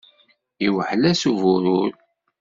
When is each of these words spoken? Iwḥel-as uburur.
Iwḥel-as 0.67 1.21
uburur. 1.31 1.91